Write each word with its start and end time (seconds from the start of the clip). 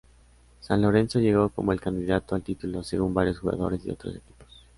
San 0.61 0.81
Lorenzo 0.81 1.19
llegó 1.19 1.49
como 1.49 1.71
el 1.73 1.79
candidato 1.79 2.33
al 2.33 2.41
título 2.41 2.81
según 2.83 3.13
varios 3.13 3.37
jugadores 3.37 3.83
de 3.83 3.91
otros 3.91 4.15
equipos. 4.15 4.63